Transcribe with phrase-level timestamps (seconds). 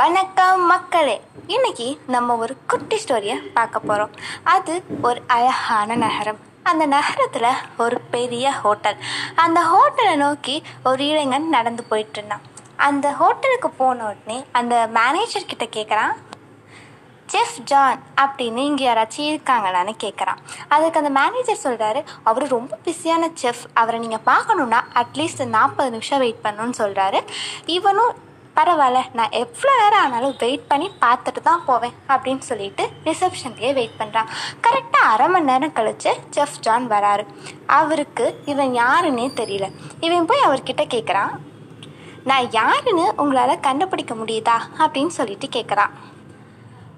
[0.00, 1.14] வணக்கம் மக்களே.
[1.46, 4.14] இன்னைக்கு நம்ம ஒரு குட்டி ஸ்டோரியை பார்க்க போகிறோம்
[4.54, 6.40] அது ஒரு அழகான நகரம்.
[6.62, 8.98] அந்த நகரத்தில் ஒரு பெரிய ஹோட்டல்
[9.34, 12.44] அந்த ஹோட்டலை நோக்கி ஒரு இளைஞன் நடந்து போயிட்டு இருந்தான்.
[12.76, 16.14] அந்த ஹோட்டலுக்கு போன உடனே அந்த மேனேஜர் கிட்ட கேட்குறான்
[17.28, 23.64] செஃப் ஜான் அப்படின்னு இங்கே யாராச்சும் இருக்காங்களான்னு கேட்குறான் அதுக்கு அந்த மேனேஜர் சொல்கிறாரு அவர் ரொம்ப பிஸியான செஃப்
[23.74, 27.20] அவரை நீங்கள் பார்க்கணுன்னா அட்லீஸ்ட் நாற்பது நிமிஷம் வெயிட் பண்ணணும்னு சொல்கிறாரு
[27.66, 28.14] இவனும்
[28.56, 34.30] பரவாயில்ல நான் எவ்வளோ நேரம் ஆனாலும் வெயிட் பண்ணி பார்த்துட்டு தான் போவேன் அப்படின்னு சொல்லிட்டு ரிசப்ஷன்லேயே வெயிட் பண்ணுறான்
[34.66, 37.24] கரெக்டாக அரை மணி நேரம் கழிச்சு செஃப் ஜான் வராரு.
[37.78, 39.68] அவருக்கு இவன் யாருன்னே தெரியல.
[40.00, 41.34] இவன் போய் அவர்கிட்ட கேட்குறான்
[42.24, 45.94] நான் யாருன்னு உங்களால் கண்டுபிடிக்க முடியுதா அப்படின்னு சொல்லிட்டு கேட்குறான்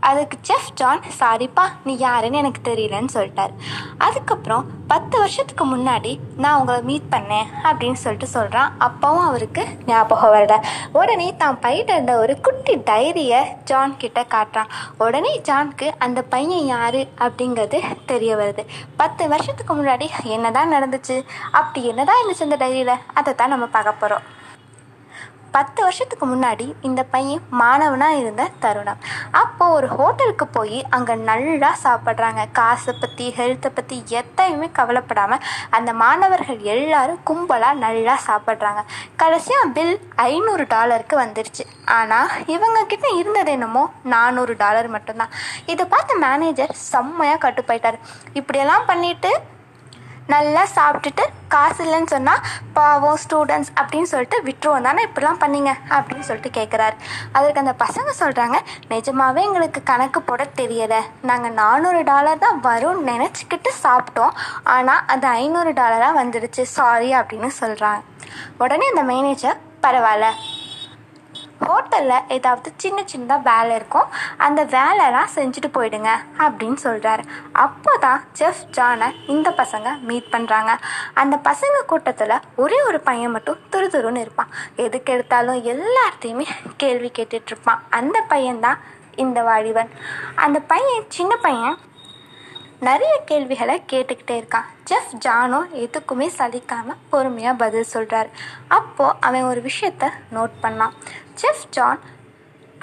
[0.00, 3.52] அதுக்கு செஃப் ஜான் சாரிப்பா நீ யாருன்னு எனக்கு தெரியலன்னு சொல்லிட்டார்.
[3.98, 10.64] அதுக்கப்புறம் பத்து வருஷத்துக்கு முன்னாடி நான் உங்களை மீட் பண்ணேன் அப்படின்னு சொல்லிட்டு சொல்கிறான் அப்பவும் அவருக்கு ஞாபகம் வரல.
[10.92, 14.70] உடனே தான் பையிட்ட இருந்த ஒரு குட்டி டைரியை ஜான் கிட்ட காட்டுறான்.
[14.98, 17.08] உடனே ஜான்க்கு அந்த பையன் யாரு?
[17.18, 18.64] அப்படிங்கிறது தெரிய வருது.
[18.96, 21.24] பத்து வருஷத்துக்கு முன்னாடி என்னதான் நடந்துச்சு?
[21.50, 22.98] அப்படி என்னதான் இருந்துச்சு அந்த டைரியில்?
[23.14, 24.22] அதை தான் நம்ம பார்க்க போகிறோம்
[25.56, 29.00] பத்து வருஷத்துக்கு முன்னாடி இந்த பையன் மாணவனாக இருந்த தருணம்.
[29.42, 32.42] அப்போது ஒரு ஹோட்டலுக்கு போய் அங்கே நல்லா சாப்பிட்றாங்க.
[32.58, 35.44] காசை பற்றி ஹெல்த்தை பற்றி எத்தையுமே கவலைப்படாமல்
[35.78, 38.82] அந்த மாணவர்கள் எல்லாரும் கும்பலாக நல்லா சாப்பிட்றாங்க.
[39.22, 39.94] கடைசியாக பில்
[40.28, 41.66] ஐநூறு டாலருக்கு வந்துருச்சு.
[41.98, 43.84] ஆனால் இவங்க கிட்ட இருந்தது என்னமோ
[44.14, 45.34] நானூறு டாலர் மட்டும்தான்.
[45.72, 48.00] இதை பார்த்த மேனேஜர் செம்மையாக கட்டுப்பாயிட்டார்.
[48.40, 49.32] இப்படியெல்லாம் பண்ணிட்டு
[50.32, 51.24] நல்லா சாப்பிட்டுட்டு
[51.54, 52.44] காசு இல்லைன்னு சொன்னால்
[52.76, 55.02] பாவம் ஸ்டூடெண்ட்ஸ் அப்படின்னு சொல்லிட்டு விட்டுருவோம் தானே?
[55.08, 56.96] இப்படிலாம் பண்ணீங்க அப்படின்னு சொல்லிட்டு கேட்குறாரு
[57.36, 58.58] அதற்கு அந்த பசங்க சொல்கிறாங்க
[58.92, 61.00] நிஜமாவே எங்களுக்கு கணக்கு போட தெரியலை.
[61.30, 64.34] நாங்கள் நானூறு டாலர் தான் வரும்னு நினச்சிக்கிட்டு சாப்பிட்டோம்.
[64.76, 68.02] ஆனால் அது ஐநூறு டாலராக வந்துடுச்சு சாரி அப்படின்னு சொல்கிறாங்க
[68.64, 70.28] உடனே அந்த மேனேஜர் பரவாயில்ல.
[71.64, 78.64] ஹோட்டலில் ஏதாவது சின்ன சின்னதாக வேலை இருக்கும் அந்த வேலைலாம் செஞ்சுட்டு போயிடுங்க அப்படின்னு சொல்கிறாரு அப்போ தான் செஃப்
[78.76, 80.74] ஜானை இந்த பசங்க மீட் பண்ணுறாங்க
[81.14, 84.52] அந்த பசங்க கூட்டத்தில் ஒரே ஒரு பையன் மட்டும் துரு துருன்னு இருப்பான்.
[84.76, 86.46] எதுக்கு எடுத்தாலும் எல்லாத்தையுமே
[86.76, 88.78] கேள்வி கேட்டுட்ருப்பான் அந்த பையன்தான்
[89.14, 89.90] இந்த வாலிபன்.
[90.34, 91.76] அந்த பையன் சின்ன பையன்
[92.80, 94.68] நிறைய கேள்விகளை கேட்டுக்கிட்டே இருக்கான்.
[94.84, 98.28] ஜெஃப் ஜானோ எதுக்குமே சலிக்காமல் பொறுமையாக பதில் சொல்கிறார்
[98.68, 100.92] அப்போது அவன் ஒரு விஷயத்த நோட் பண்ணான்.
[101.34, 102.00] ஜெஃப் ஜான்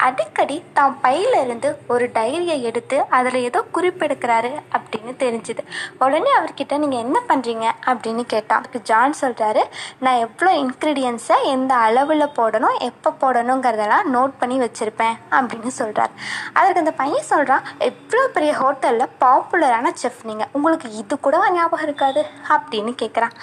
[0.06, 5.62] அடிக்கடி தான் பையில இருந்து ஒரு டைரியை எடுத்து அதில் ஏதோ குறிப்பெடுக்கிறாரு அப்படின்னு தெரிஞ்சுது.
[6.04, 8.60] உடனே அவர்கிட்ட நீங்கள் என்ன பண்ணுறீங்க அப்படின்னு கேட்டான்.
[8.60, 9.62] அதுக்கு ஜான் சொல்கிறாரு
[10.04, 16.12] நான் எவ்வளோ இன்க்ரீடியன்ஸை எந்த அளவில் போடணும் எப்போ போடணுங்கிறதெல்லாம் நோட் பண்ணி வச்சுருப்பேன் அப்படின்னு சொல்கிறார்
[16.58, 22.22] அதற்கு அந்த பையன் சொல்கிறான் எவ்வளோ பெரிய ஹோட்டலில் பாப்புலரான செஃப் நீங்கள் உங்களுக்கு இது கூட ஞாபகம் இருக்காது?
[22.54, 23.34] அப்படின்னு கேட்குறான்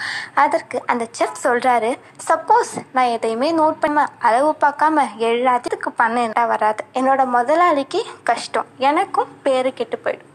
[0.44, 1.90] அதற்கு அந்த செஃப் சொல்கிறாரு
[2.28, 6.34] சப்போஸ் நான் எதையுமே நோட் பண்ண அளவு பார்க்காம எல்லாத்துக்கு பண்ணேன்.
[6.52, 6.82] வராது.
[6.98, 8.70] என்னோட முதலாளிக்கு கஷ்டம்.
[8.90, 10.28] எனக்கும் பேர் கெட்டு போயிடும்.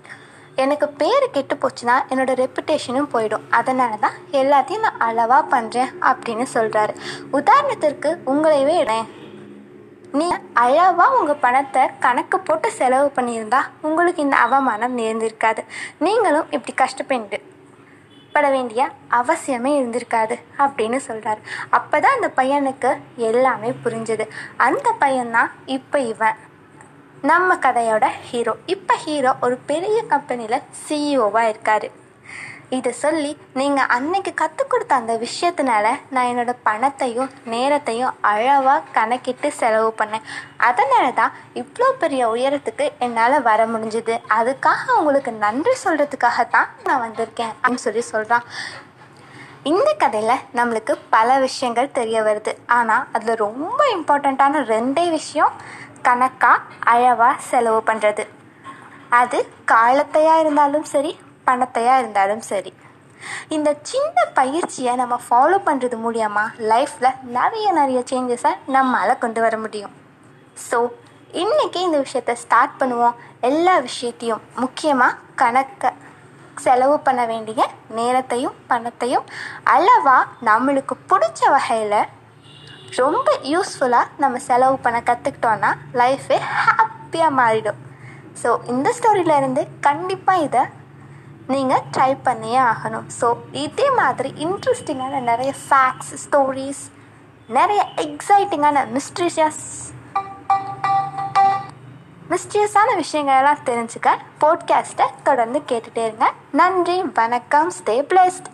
[0.63, 3.43] எனக்கு பேர் கெட்டு போச்சுன்னா என்னோட ரெப்புடேஷனும் போயிடும்.
[3.57, 6.95] அதனால தான் எல்லாத்தையும் நான் அளவாக பண்ணுறேன் அப்படின்னு சொல்கிறாரு
[7.39, 9.07] உதாரணத்திற்கு உங்களைவே இடேன்
[10.19, 10.27] நீ
[10.63, 15.61] அளவாக உங்கள் பணத்தை கணக்கு போட்டு செலவு பண்ணியிருந்தா உங்களுக்கு இந்த அவமானம் நேர்ந்திருக்காது.
[16.05, 17.39] நீங்களும் இப்படி கஷ்டப்பட்டு
[18.33, 24.25] பட வேண்டிய அவசியமே இருந்திருக்காது அப்படின்னு சொல்கிறாரு அப்போ தான் அந்த பையனுக்கு எல்லாமே புரிஞ்சுது.
[24.57, 26.37] அந்த பையன்தான் இப்போ இவன்.
[27.21, 32.05] நம்ம கதையோட ஹீரோ இப்போ ஹீரோ ஒரு பெரிய கம்பெனியில் சிஇஓவாக இருக்கார்.
[32.75, 33.29] இதை சொல்லி
[33.59, 40.25] நீங்கள் அன்னைக்கு கற்றுக் கொடுத்த அந்த விஷயத்தினால நான் என்னோடய பணத்தையும் நேரத்தையும் அழவாக கணக்கிட்டு செலவு பண்ணேன்.
[40.69, 44.15] அதனால தான் இவ்வளோ பெரிய உயரத்துக்கு என்னால் வர முடிஞ்சுது.
[44.37, 48.47] அதுக்காக உங்களுக்கு நன்றி சொல்கிறதுக்காக தான் நான் வந்திருக்கேன் அப்படின்னு சொல்லி சொல்கிறான்
[49.71, 52.51] இந்த கதையில் நம்மளுக்கு பல விஷயங்கள் தெரிய வருது.
[52.77, 55.55] ஆனால் அதில் ரொம்ப இம்பார்ட்டண்ட்டான ரெண்டே விஷயம்
[56.07, 58.25] கணக்காக அழவாக செலவு பண்ணுறது
[59.21, 59.39] அது
[59.73, 61.13] காலத்தையாக இருந்தாலும் சரி
[61.49, 62.71] பணத்தையாக இருந்தாலும் சரி.
[63.55, 69.93] இந்த சின்ன பயிற்சியை நம்ம ஃபாலோ பண்ணுறது மூலியமாக லைஃப்பில் நிறைய நிறைய சேஞ்சஸை நம்மளால் கொண்டு வர முடியும்.
[70.67, 70.79] ஸோ
[71.43, 73.17] இன்றைக்கி இந்த விஷயத்த ஸ்டார்ட் பண்ணுவோம்.
[73.49, 75.89] எல்லா விஷயத்தையும் முக்கியமாக கணக்கை
[76.65, 77.63] செலவு பண்ண வேண்டிய
[77.97, 79.25] நேரத்தையும் பணத்தையும்
[79.73, 81.99] அளவாக நம்மளுக்கு பிடிச்ச வகையில்
[83.01, 85.71] ரொம்ப யூஸ்ஃபுல்லாக நம்ம செலவு பண்ண கற்றுக்கிட்டோன்னா
[86.01, 87.79] லைஃபே ஹாப்பியாக மாறிடும்.
[88.41, 90.63] ஸோ இந்த ஸ்டோரியிலேருந்து கண்டிப்பாக இதை
[91.53, 93.07] நீங்கள் ட்ரை பண்ணியே ஆகணும்.
[93.21, 96.83] ஸோ இதே மாதிரி இன்ட்ரெஸ்டிங்கான நிறைய ஃபேக்ட்ஸ் ஸ்டோரிஸ்
[97.57, 99.61] நிறைய எக்ஸைட்டிங்கான மிஸ்ட்ரிஷியஸ்
[102.29, 104.09] விஷயங்கள் விஷயங்களெல்லாம் தெரிஞ்சுக்க
[104.41, 106.27] போட்காஸ்ட்டை தொடர்ந்து கேட்டுகிட்டே இருங்க.
[106.51, 108.47] நன்றி வணக்கம் ஸ்டே பிளஸ்ட்